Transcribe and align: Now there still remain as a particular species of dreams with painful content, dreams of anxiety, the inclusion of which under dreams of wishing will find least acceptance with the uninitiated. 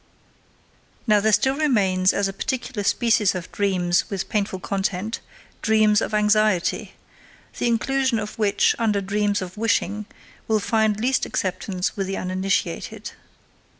Now 1.05 1.19
there 1.19 1.31
still 1.31 1.55
remain 1.57 2.07
as 2.11 2.27
a 2.27 2.33
particular 2.33 2.83
species 2.83 3.35
of 3.35 3.51
dreams 3.51 4.09
with 4.09 4.29
painful 4.29 4.59
content, 4.59 5.19
dreams 5.61 6.01
of 6.01 6.15
anxiety, 6.15 6.93
the 7.59 7.67
inclusion 7.67 8.17
of 8.17 8.39
which 8.39 8.73
under 8.79 8.99
dreams 8.99 9.43
of 9.43 9.57
wishing 9.57 10.07
will 10.47 10.59
find 10.59 10.99
least 10.99 11.27
acceptance 11.27 11.95
with 11.95 12.07
the 12.07 12.17
uninitiated. 12.17 13.11